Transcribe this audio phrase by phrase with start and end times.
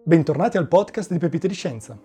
[0.00, 1.96] Bentornati al podcast di Pepite di Scienza.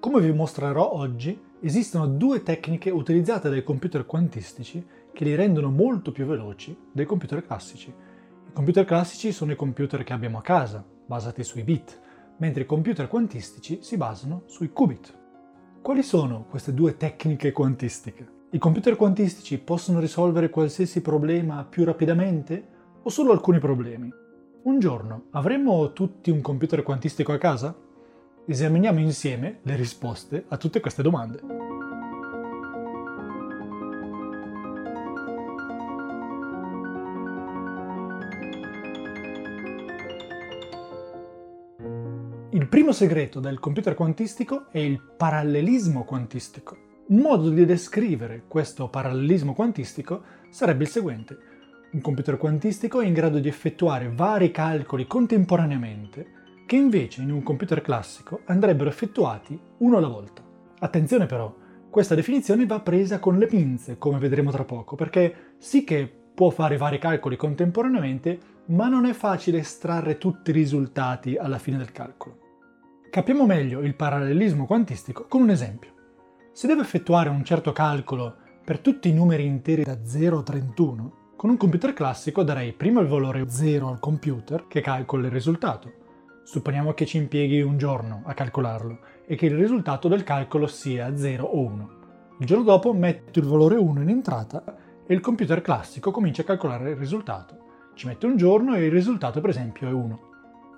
[0.00, 6.12] Come vi mostrerò oggi, esistono due tecniche utilizzate dai computer quantistici che li rendono molto
[6.12, 7.88] più veloci dei computer classici.
[7.88, 11.98] I computer classici sono i computer che abbiamo a casa, basati sui bit,
[12.36, 15.16] mentre i computer quantistici si basano sui qubit.
[15.80, 18.28] Quali sono queste due tecniche quantistiche?
[18.50, 22.68] I computer quantistici possono risolvere qualsiasi problema più rapidamente
[23.02, 24.12] o solo alcuni problemi?
[24.62, 27.74] Un giorno avremo tutti un computer quantistico a casa?
[28.44, 31.40] Esaminiamo insieme le risposte a tutte queste domande.
[42.50, 46.76] Il primo segreto del computer quantistico è il parallelismo quantistico.
[47.06, 51.38] Un modo di descrivere questo parallelismo quantistico sarebbe il seguente
[51.92, 57.42] un computer quantistico è in grado di effettuare vari calcoli contemporaneamente che invece in un
[57.42, 60.40] computer classico andrebbero effettuati uno alla volta.
[60.78, 61.52] Attenzione però,
[61.90, 66.50] questa definizione va presa con le pinze, come vedremo tra poco, perché sì che può
[66.50, 71.90] fare vari calcoli contemporaneamente, ma non è facile estrarre tutti i risultati alla fine del
[71.90, 72.38] calcolo.
[73.10, 75.92] Capiamo meglio il parallelismo quantistico con un esempio.
[76.52, 81.19] Se devo effettuare un certo calcolo per tutti i numeri interi da 0 a 31,
[81.40, 85.90] con un computer classico darei prima il valore 0 al computer che calcola il risultato.
[86.42, 91.16] Supponiamo che ci impieghi un giorno a calcolarlo e che il risultato del calcolo sia
[91.16, 91.90] 0 o 1.
[92.40, 94.62] Il giorno dopo metto il valore 1 in entrata
[95.06, 97.56] e il computer classico comincia a calcolare il risultato.
[97.94, 100.20] Ci mette un giorno e il risultato per esempio è 1.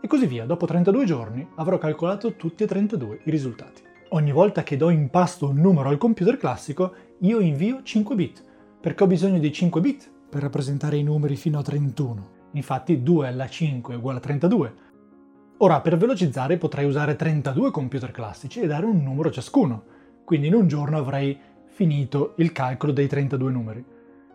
[0.00, 3.83] E così via, dopo 32 giorni avrò calcolato tutti e 32 i risultati.
[4.10, 8.44] Ogni volta che do in pasto un numero al computer classico, io invio 5 bit,
[8.80, 12.30] perché ho bisogno di 5 bit per rappresentare i numeri fino a 31.
[12.52, 14.74] Infatti 2 alla 5 è uguale a 32.
[15.58, 19.84] Ora, per velocizzare potrei usare 32 computer classici e dare un numero ciascuno,
[20.24, 23.84] quindi in un giorno avrei finito il calcolo dei 32 numeri.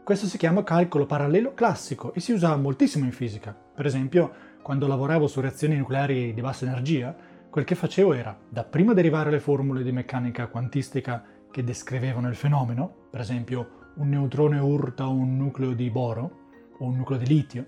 [0.04, 3.52] Questo si chiama calcolo parallelo classico e si usa moltissimo in fisica.
[3.74, 7.16] Per esempio, quando lavoravo su reazioni nucleari di bassa energia,
[7.50, 13.08] quel che facevo era, dapprima derivare le formule di meccanica quantistica che descrivevano il fenomeno,
[13.10, 16.46] per esempio un neutrone urta un nucleo di boro
[16.78, 17.66] o un nucleo di litio.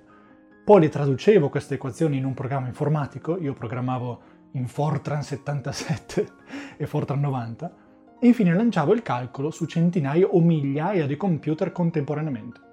[0.63, 6.27] Poi le traducevo queste equazioni in un programma informatico, io programmavo in Fortran 77
[6.77, 7.73] e Fortran 90,
[8.19, 12.67] e infine lanciavo il calcolo su centinaia o migliaia di computer contemporaneamente.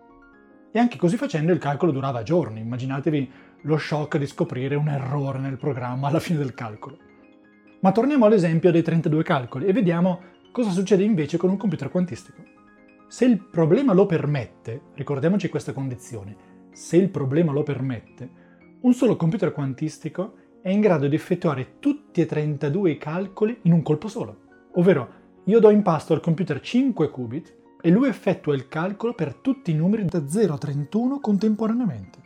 [0.72, 3.30] E anche così facendo il calcolo durava giorni, immaginatevi
[3.62, 6.98] lo shock di scoprire un errore nel programma alla fine del calcolo.
[7.80, 10.20] Ma torniamo all'esempio dei 32 calcoli e vediamo
[10.52, 12.55] cosa succede invece con un computer quantistico.
[13.08, 16.36] Se il problema lo permette, ricordiamoci questa condizione,
[16.72, 18.28] se il problema lo permette,
[18.80, 23.72] un solo computer quantistico è in grado di effettuare tutti e 32 i calcoli in
[23.72, 24.40] un colpo solo.
[24.72, 29.36] Ovvero, io do in pasto al computer 5 qubit e lui effettua il calcolo per
[29.36, 32.18] tutti i numeri da 0 a 31 contemporaneamente.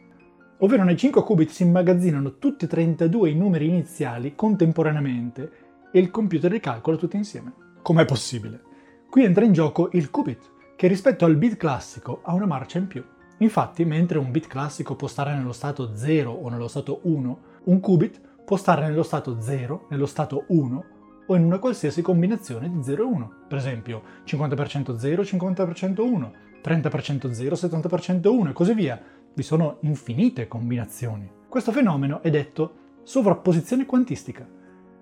[0.61, 5.53] Ovvero nei 5 qubit si immagazzinano tutti e 32 i numeri iniziali contemporaneamente
[5.93, 7.53] e il computer li calcola tutti insieme.
[7.83, 8.63] Com'è possibile?
[9.11, 12.87] Qui entra in gioco il qubit, che rispetto al bit classico ha una marcia in
[12.87, 13.05] più.
[13.41, 17.81] Infatti, mentre un bit classico può stare nello stato 0 o nello stato 1, un
[17.81, 20.85] qubit può stare nello stato 0, nello stato 1
[21.27, 23.33] o in una qualsiasi combinazione di 0 e 1.
[23.47, 26.33] Per esempio, 50% 0, 50% 1,
[26.65, 28.99] 30% 0, 70% 1 e così via.
[29.35, 31.31] Vi sono infinite combinazioni.
[31.47, 34.49] Questo fenomeno è detto sovrapposizione quantistica.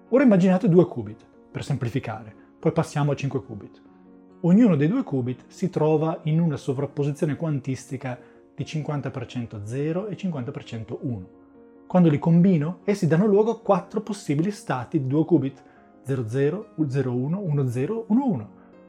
[0.08, 3.86] Ora immaginate due qubit, per semplificare, poi passiamo a 5 qubit.
[4.42, 8.16] Ognuno dei due qubit si trova in una sovrapposizione quantistica
[8.54, 11.28] di 50% 0 e 50% 1.
[11.88, 15.60] Quando li combino, essi danno luogo a quattro possibili stati di due qubit
[16.04, 18.46] 00, 01, 10, 11,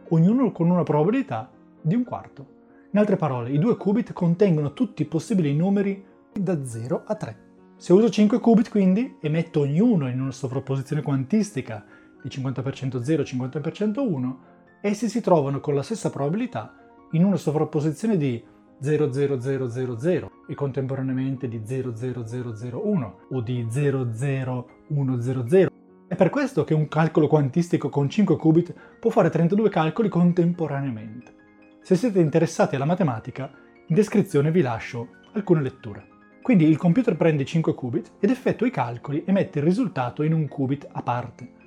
[0.10, 1.50] ognuno con una probabilità
[1.82, 2.46] di un quarto.
[2.92, 7.38] In altre parole, i due qubit contengono tutti i possibili numeri da 0 a 3.
[7.76, 11.84] Se uso 5 qubit quindi e metto ognuno in una sovrapposizione quantistica
[12.22, 14.40] di 50% 0 e 50% 1,
[14.82, 16.74] essi si trovano con la stessa probabilità
[17.12, 18.44] in una sovrapposizione di
[18.82, 25.72] 00000 e contemporaneamente di 00001 o di 00100.
[26.08, 31.36] È per questo che un calcolo quantistico con 5 qubit può fare 32 calcoli contemporaneamente.
[31.82, 33.52] Se siete interessati alla matematica,
[33.88, 36.08] in descrizione vi lascio alcune letture.
[36.42, 40.34] Quindi il computer prende 5 qubit ed effettua i calcoli e mette il risultato in
[40.34, 41.58] un qubit a parte.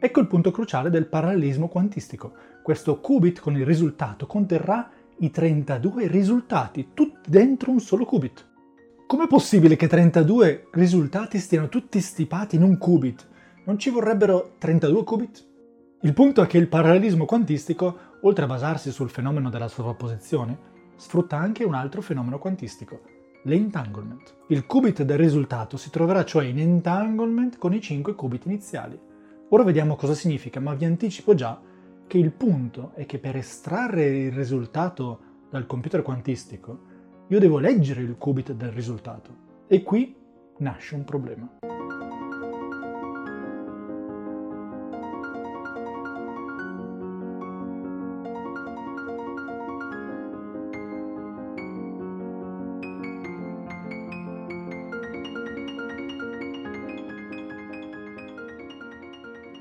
[0.00, 2.32] Ecco il punto cruciale del parallelismo quantistico.
[2.62, 8.46] Questo qubit con il risultato conterrà i 32 risultati, tutti dentro un solo qubit.
[9.08, 13.26] Com'è possibile che 32 risultati stiano tutti stipati in un qubit?
[13.64, 15.46] Non ci vorrebbero 32 qubit?
[16.02, 20.56] Il punto è che il parallelismo quantistico, oltre a basarsi sul fenomeno della sovrapposizione,
[20.94, 23.00] sfrutta anche un altro fenomeno quantistico,
[23.42, 24.36] l'entanglement.
[24.48, 29.07] Il qubit del risultato si troverà cioè in entanglement con i 5 qubit iniziali.
[29.50, 31.58] Ora vediamo cosa significa, ma vi anticipo già
[32.06, 36.80] che il punto è che per estrarre il risultato dal computer quantistico,
[37.28, 39.64] io devo leggere il qubit del risultato.
[39.66, 40.14] E qui
[40.58, 41.48] nasce un problema.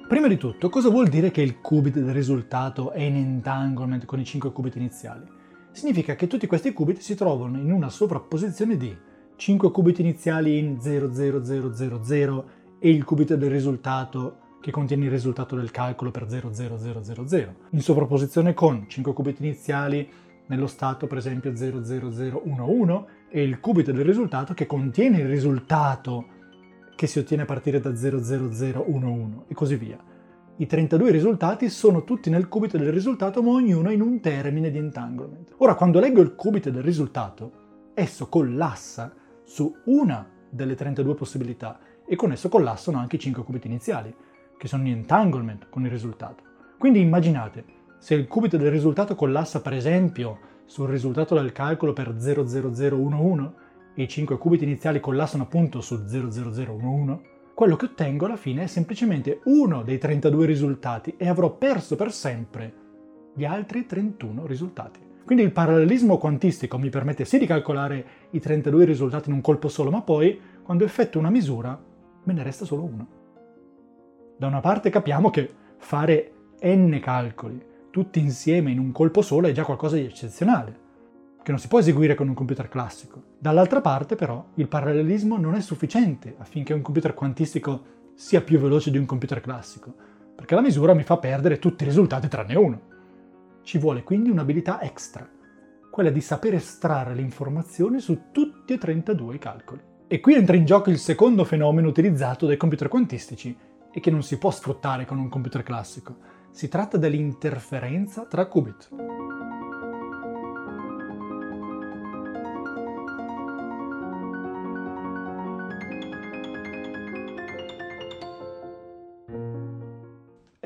[0.07, 4.21] Prima di tutto, cosa vuol dire che il qubit del risultato è in entanglement con
[4.21, 5.25] i 5 qubit iniziali?
[5.71, 8.95] Significa che tutti questi qubit si trovano in una sovrapposizione di
[9.36, 12.45] 5 qubit iniziali in 00000
[12.80, 18.53] e il qubit del risultato che contiene il risultato del calcolo per 00000, in sovrapposizione
[18.53, 20.10] con 5 qubit iniziali
[20.45, 26.36] nello stato per esempio 00011 e il qubit del risultato che contiene il risultato
[26.97, 29.99] che si ottiene a partire da 00011 e così via.
[30.57, 34.79] I 32 risultati sono tutti nel qubit del risultato, ma ognuno in un termine di
[34.79, 35.53] entanglement.
[35.57, 39.13] Ora, quando leggo il qubit del risultato, esso collassa
[39.44, 44.11] su una delle 32 possibilità e con esso collassano anche i 5 qubit iniziali,
[44.57, 46.41] che sono in entanglement con il risultato.
[46.79, 47.63] Quindi immaginate,
[48.00, 53.66] se il qubit del risultato collassa per esempio sul risultato del calcolo per 00011 e
[53.97, 57.19] i 5 qubit iniziali collassano appunto su 00011,
[57.53, 62.11] quello che ottengo alla fine è semplicemente uno dei 32 risultati e avrò perso per
[62.11, 62.73] sempre
[63.33, 64.99] gli altri 31 risultati.
[65.25, 69.67] Quindi il parallelismo quantistico mi permette sì di calcolare i 32 risultati in un colpo
[69.67, 71.77] solo, ma poi quando effettuo una misura
[72.23, 73.07] me ne resta solo uno.
[74.38, 79.51] Da una parte capiamo che fare n calcoli tutti insieme in un colpo solo è
[79.51, 80.85] già qualcosa di eccezionale
[81.47, 83.23] che non si può eseguire con un computer classico.
[83.39, 88.91] Dall'altra parte però il parallelismo non è sufficiente affinché un computer quantistico sia più veloce
[88.91, 89.94] di un computer classico,
[90.35, 92.81] perché la misura mi fa perdere tutti i risultati tranne uno.
[93.61, 95.25] Ci vuole quindi un'abilità extra,
[95.89, 99.81] quella di saper estrarre le informazioni su tutti e 32 i calcoli.
[100.05, 103.57] E qui entra in gioco il secondo fenomeno utilizzato dai computer quantistici
[103.89, 106.17] e che non si può sfruttare con un computer classico.
[106.51, 108.89] Si tratta dell'interferenza tra qubit.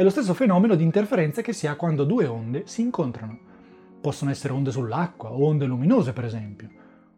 [0.01, 3.38] È lo stesso fenomeno di interferenza che si ha quando due onde si incontrano.
[4.01, 6.69] Possono essere onde sull'acqua o onde luminose, per esempio.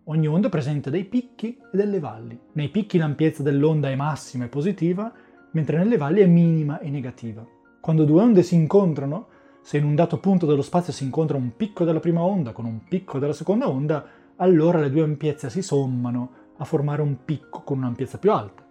[0.03, 2.37] Ogni onda presenta dei picchi e delle valli.
[2.51, 5.09] Nei picchi l'ampiezza dell'onda è massima e positiva,
[5.51, 7.47] mentre nelle valli è minima e negativa.
[7.79, 9.27] Quando due onde si incontrano,
[9.61, 12.65] se in un dato punto dello spazio si incontra un picco della prima onda con
[12.65, 17.61] un picco della seconda onda, allora le due ampiezze si sommano a formare un picco
[17.61, 18.61] con un'ampiezza più alta.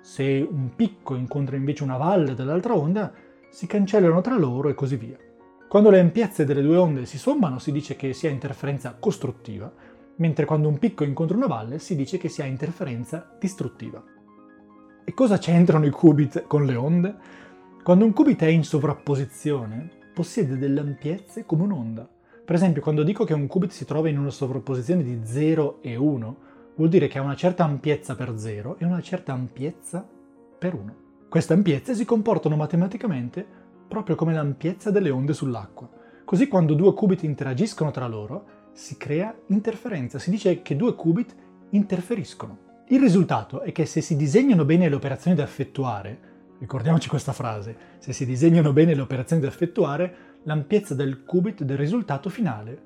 [0.00, 4.96] Se un picco incontra invece una valle dell'altra onda, si cancellano tra loro e così
[4.96, 5.18] via.
[5.68, 9.70] Quando le ampiezze delle due onde si sommano si dice che si ha interferenza costruttiva,
[10.16, 14.02] mentre quando un picco incontra una valle si dice che si ha interferenza distruttiva.
[15.04, 17.14] E cosa c'entrano i qubit con le onde?
[17.82, 22.08] Quando un qubit è in sovrapposizione, possiede delle ampiezze come un'onda.
[22.44, 25.94] Per esempio, quando dico che un qubit si trova in una sovrapposizione di 0 e
[25.96, 26.36] 1,
[26.76, 30.08] vuol dire che ha una certa ampiezza per 0 e una certa ampiezza
[30.58, 30.94] per 1.
[31.32, 33.42] Queste ampiezze si comportano matematicamente
[33.88, 35.88] proprio come l'ampiezza delle onde sull'acqua.
[36.26, 41.34] Così quando due qubit interagiscono tra loro si crea interferenza, si dice che due qubit
[41.70, 42.84] interferiscono.
[42.88, 46.18] Il risultato è che se si disegnano bene le operazioni da effettuare,
[46.58, 51.78] ricordiamoci questa frase, se si disegnano bene le operazioni da effettuare, l'ampiezza del qubit del
[51.78, 52.78] risultato finale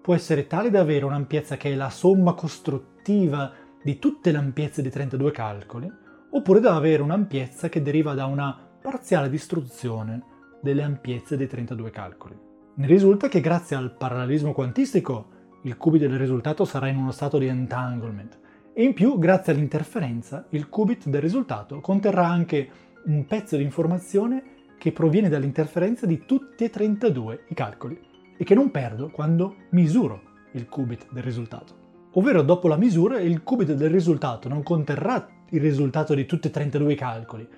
[0.00, 3.52] può essere tale da avere un'ampiezza che è la somma costruttiva
[3.82, 8.56] di tutte le ampiezze di 32 calcoli, oppure da avere un'ampiezza che deriva da una
[8.80, 10.22] parziale distruzione
[10.60, 12.36] delle ampiezze dei 32 calcoli.
[12.74, 17.38] Ne risulta che grazie al parallelismo quantistico il qubit del risultato sarà in uno stato
[17.38, 18.38] di entanglement
[18.72, 22.70] e in più grazie all'interferenza il qubit del risultato conterrà anche
[23.06, 28.00] un pezzo di informazione che proviene dall'interferenza di tutti e 32 i calcoli
[28.36, 31.77] e che non perdo quando misuro il qubit del risultato.
[32.12, 36.50] Ovvero dopo la misura il qubit del risultato non conterrà il risultato di tutti e
[36.50, 37.48] 32 i calcoli,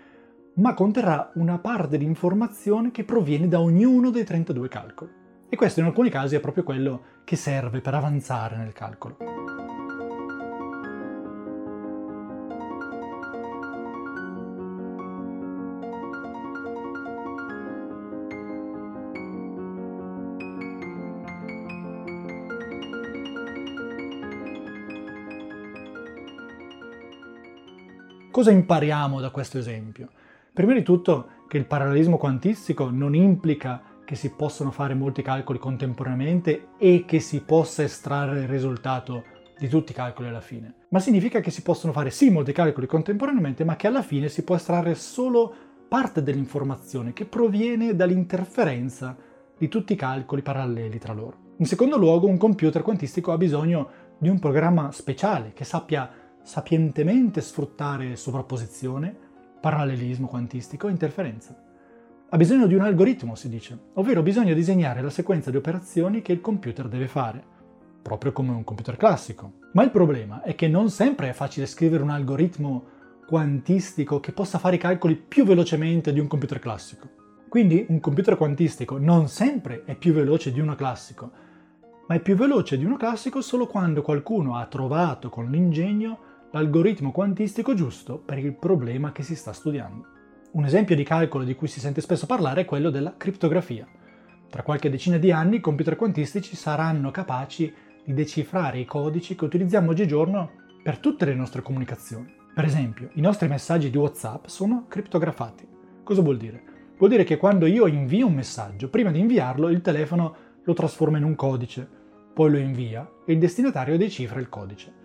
[0.54, 5.10] ma conterrà una parte di informazione che proviene da ognuno dei 32 calcoli.
[5.48, 9.59] E questo in alcuni casi è proprio quello che serve per avanzare nel calcolo.
[28.30, 30.08] Cosa impariamo da questo esempio?
[30.52, 35.58] Prima di tutto che il parallelismo quantistico non implica che si possano fare molti calcoli
[35.58, 39.24] contemporaneamente e che si possa estrarre il risultato
[39.58, 42.86] di tutti i calcoli alla fine, ma significa che si possono fare sì molti calcoli
[42.86, 45.52] contemporaneamente, ma che alla fine si può estrarre solo
[45.88, 49.16] parte dell'informazione che proviene dall'interferenza
[49.58, 51.36] di tutti i calcoli paralleli tra loro.
[51.56, 57.40] In secondo luogo, un computer quantistico ha bisogno di un programma speciale che sappia sapientemente
[57.42, 59.14] sfruttare sovrapposizione,
[59.60, 61.56] parallelismo quantistico e interferenza.
[62.28, 66.32] Ha bisogno di un algoritmo, si dice, ovvero bisogna disegnare la sequenza di operazioni che
[66.32, 67.40] il computer deve fare,
[68.02, 69.58] proprio come un computer classico.
[69.74, 72.84] Ma il problema è che non sempre è facile scrivere un algoritmo
[73.28, 77.08] quantistico che possa fare i calcoli più velocemente di un computer classico.
[77.48, 81.30] Quindi un computer quantistico non sempre è più veloce di uno classico,
[82.08, 87.12] ma è più veloce di uno classico solo quando qualcuno ha trovato con l'ingegno l'algoritmo
[87.12, 90.06] quantistico giusto per il problema che si sta studiando.
[90.52, 93.86] Un esempio di calcolo di cui si sente spesso parlare è quello della criptografia.
[94.48, 97.72] Tra qualche decina di anni i computer quantistici saranno capaci
[98.04, 100.50] di decifrare i codici che utilizziamo oggigiorno
[100.82, 102.34] per tutte le nostre comunicazioni.
[102.52, 105.68] Per esempio, i nostri messaggi di WhatsApp sono criptografati.
[106.02, 106.62] Cosa vuol dire?
[106.98, 111.16] Vuol dire che quando io invio un messaggio, prima di inviarlo il telefono lo trasforma
[111.16, 111.88] in un codice,
[112.34, 114.98] poi lo invia e il destinatario decifra il codice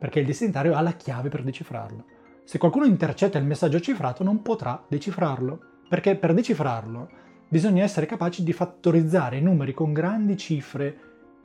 [0.00, 2.04] perché il destinatario ha la chiave per decifrarlo.
[2.44, 7.10] Se qualcuno intercetta il messaggio cifrato non potrà decifrarlo, perché per decifrarlo
[7.46, 10.98] bisogna essere capaci di fattorizzare i numeri con grandi cifre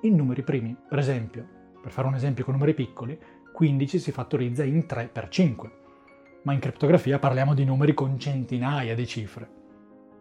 [0.03, 0.73] in numeri primi.
[0.87, 1.45] Per esempio,
[1.81, 3.19] per fare un esempio con numeri piccoli,
[3.51, 5.71] 15 si fattorizza in 3 per 5,
[6.43, 9.49] ma in criptografia parliamo di numeri con centinaia di cifre.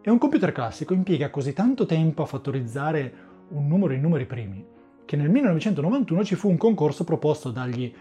[0.01, 3.13] E un computer classico impiega così tanto tempo a fattorizzare
[3.51, 4.73] un numero in numeri primi
[5.05, 7.93] che nel 1991 ci fu un concorso proposto dagli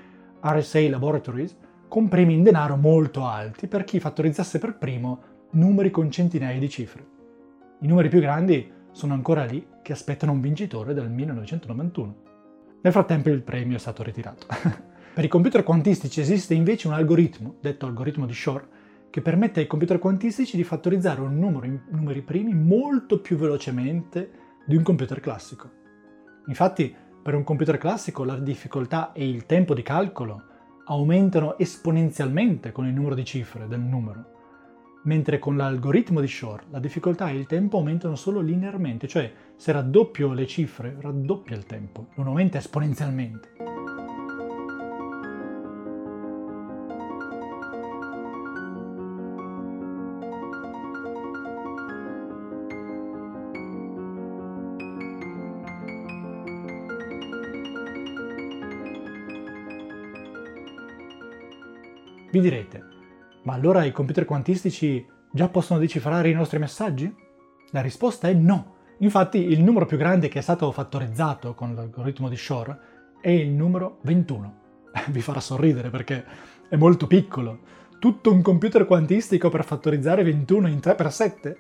[0.45, 1.57] RSA Laboratories
[1.89, 5.23] con premi in denaro molto alti per chi fattorizzasse per primo
[5.53, 7.07] numeri con centinaia di cifre.
[7.81, 12.17] I numeri più grandi sono ancora lì che aspettano un vincitore dal 1991.
[12.83, 14.47] Nel frattempo il premio è stato ritirato.
[15.15, 18.69] per i computer quantistici esiste invece un algoritmo, detto algoritmo di Shor,
[19.09, 24.31] che permette ai computer quantistici di fattorizzare un numero in numeri primi molto più velocemente
[24.67, 25.71] di un computer classico.
[26.47, 26.95] Infatti,
[27.25, 30.43] per un computer classico la difficoltà e il tempo di calcolo
[30.85, 34.25] aumentano esponenzialmente con il numero di cifre del numero,
[35.05, 39.73] mentre con l'algoritmo di Shor la difficoltà e il tempo aumentano solo linearmente, cioè se
[39.73, 43.94] raddoppio le cifre raddoppia il tempo, non aumenta esponenzialmente.
[62.35, 62.83] Vi direte,
[63.45, 67.15] ma allora i computer quantistici già possono decifrare i nostri messaggi?
[67.71, 68.75] La risposta è no.
[68.99, 72.77] Infatti il numero più grande che è stato fattorizzato con l'algoritmo di Shor
[73.21, 74.55] è il numero 21.
[75.11, 76.25] Vi farà sorridere perché
[76.69, 77.61] è molto piccolo.
[78.01, 81.57] Tutto un computer quantistico per fattorizzare 21 in 3x7?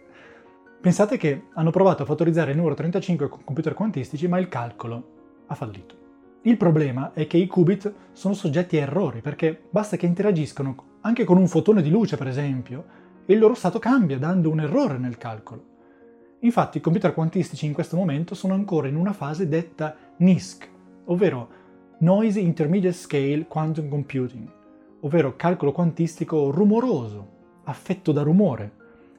[0.80, 5.44] Pensate che hanno provato a fattorizzare il numero 35 con computer quantistici, ma il calcolo
[5.46, 6.02] ha fallito.
[6.46, 11.24] Il problema è che i qubit sono soggetti a errori, perché basta che interagiscano anche
[11.24, 12.84] con un fotone di luce, per esempio,
[13.24, 15.64] e il loro stato cambia, dando un errore nel calcolo.
[16.40, 20.68] Infatti i computer quantistici in questo momento sono ancora in una fase detta NISC,
[21.06, 21.48] ovvero
[22.00, 24.46] Noisy Intermediate Scale Quantum Computing,
[25.00, 27.28] ovvero calcolo quantistico rumoroso,
[27.64, 28.72] affetto da rumore.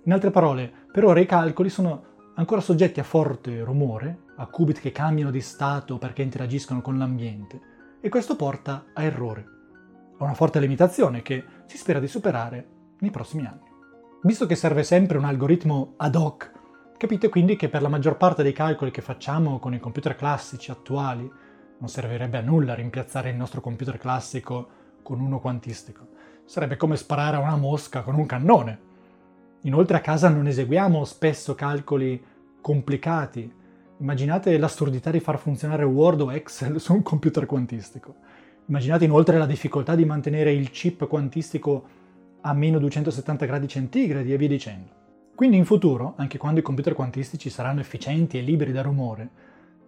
[0.04, 2.04] In altre parole, per ora i calcoli sono
[2.36, 7.60] ancora soggetti a forte rumore, a qubit che cambiano di stato perché interagiscono con l'ambiente,
[8.02, 9.46] e questo porta a errore,
[10.18, 12.68] a una forte limitazione che si spera di superare
[13.00, 13.74] nei prossimi anni.
[14.24, 16.52] Visto che serve sempre un algoritmo ad hoc,
[16.98, 20.72] capite quindi che per la maggior parte dei calcoli che facciamo con i computer classici
[20.72, 21.30] attuali
[21.78, 24.70] non servirebbe a nulla rimpiazzare il nostro computer classico
[25.04, 26.08] con uno quantistico.
[26.46, 28.80] Sarebbe come sparare a una mosca con un cannone.
[29.62, 32.24] Inoltre a casa non eseguiamo spesso calcoli
[32.62, 33.54] complicati.
[33.98, 38.16] Immaginate l'assurdità di far funzionare Word o Excel su un computer quantistico.
[38.66, 41.88] Immaginate inoltre la difficoltà di mantenere il chip quantistico
[42.42, 45.04] a meno 270 gradi centigradi e via dicendo.
[45.34, 49.30] Quindi in futuro, anche quando i computer quantistici saranno efficienti e liberi da rumore,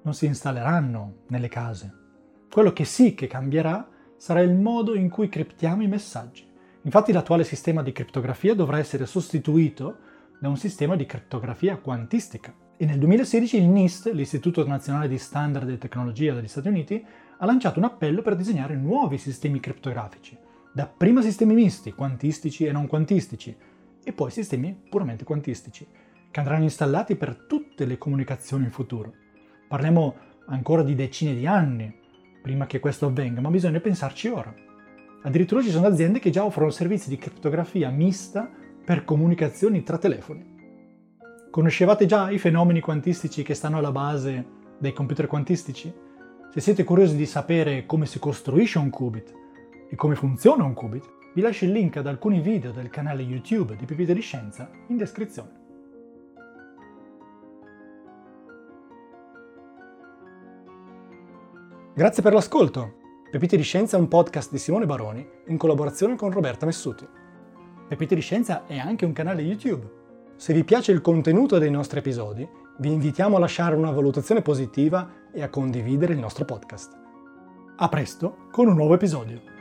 [0.04, 1.94] non si installeranno nelle case.
[2.50, 6.46] Quello che sì che cambierà sarà il modo in cui criptiamo i messaggi.
[6.84, 9.98] Infatti l'attuale sistema di criptografia dovrà essere sostituito
[10.40, 12.54] da un sistema di criptografia quantistica.
[12.80, 17.04] E nel 2016 il NIST, l'Istituto Nazionale di Standard e Tecnologia degli Stati Uniti,
[17.40, 20.38] ha lanciato un appello per disegnare nuovi sistemi criptografici,
[20.72, 23.56] Dapprima sistemi misti, quantistici e non quantistici,
[24.04, 25.88] e poi sistemi puramente quantistici,
[26.30, 29.12] che andranno installati per tutte le comunicazioni in futuro.
[29.68, 30.16] Parliamo
[30.46, 31.92] ancora di decine di anni
[32.44, 34.54] prima che questo avvenga, ma bisogna pensarci ora.
[35.24, 38.48] Addirittura ci sono aziende che già offrono servizi di criptografia mista
[38.86, 40.57] per comunicazioni tra telefoni.
[41.58, 44.46] Conoscevate già i fenomeni quantistici che stanno alla base
[44.78, 45.92] dei computer quantistici?
[46.52, 49.34] Se siete curiosi di sapere come si costruisce un qubit
[49.90, 53.76] e come funziona un qubit, vi lascio il link ad alcuni video del canale YouTube
[53.76, 55.50] di Pepite di Scienza in descrizione.
[61.96, 62.98] Grazie per l'ascolto!
[63.32, 67.08] Pepite di Scienza è un podcast di Simone Baroni in collaborazione con Roberta Messuti.
[67.88, 69.97] Pepite di Scienza è anche un canale YouTube.
[70.38, 75.30] Se vi piace il contenuto dei nostri episodi, vi invitiamo a lasciare una valutazione positiva
[75.34, 76.96] e a condividere il nostro podcast.
[77.76, 79.57] A presto con un nuovo episodio!